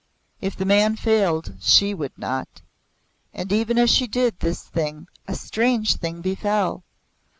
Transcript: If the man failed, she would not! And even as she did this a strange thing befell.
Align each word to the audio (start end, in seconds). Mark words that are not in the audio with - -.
If 0.41 0.55
the 0.55 0.65
man 0.65 0.95
failed, 0.95 1.53
she 1.61 1.93
would 1.93 2.17
not! 2.17 2.63
And 3.35 3.51
even 3.51 3.77
as 3.77 3.91
she 3.91 4.07
did 4.07 4.39
this 4.39 4.71
a 5.27 5.35
strange 5.35 5.97
thing 5.97 6.21
befell. 6.21 6.83